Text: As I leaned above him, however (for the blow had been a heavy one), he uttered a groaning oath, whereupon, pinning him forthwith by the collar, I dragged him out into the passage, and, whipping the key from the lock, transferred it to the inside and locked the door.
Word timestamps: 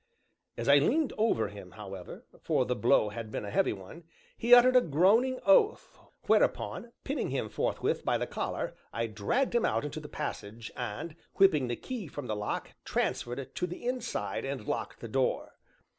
As 0.57 0.67
I 0.67 0.79
leaned 0.79 1.11
above 1.11 1.51
him, 1.51 1.73
however 1.73 2.25
(for 2.41 2.65
the 2.65 2.75
blow 2.75 3.09
had 3.09 3.31
been 3.31 3.45
a 3.45 3.51
heavy 3.51 3.71
one), 3.71 4.03
he 4.35 4.51
uttered 4.51 4.75
a 4.75 4.81
groaning 4.81 5.39
oath, 5.45 5.95
whereupon, 6.25 6.91
pinning 7.03 7.29
him 7.29 7.49
forthwith 7.49 8.03
by 8.03 8.17
the 8.17 8.25
collar, 8.25 8.75
I 8.91 9.05
dragged 9.05 9.53
him 9.53 9.63
out 9.63 9.85
into 9.85 9.99
the 9.99 10.09
passage, 10.09 10.71
and, 10.75 11.15
whipping 11.35 11.67
the 11.67 11.75
key 11.75 12.07
from 12.07 12.25
the 12.25 12.35
lock, 12.35 12.71
transferred 12.83 13.37
it 13.37 13.53
to 13.53 13.67
the 13.67 13.85
inside 13.87 14.43
and 14.43 14.67
locked 14.67 15.01
the 15.01 15.07
door. 15.07 15.51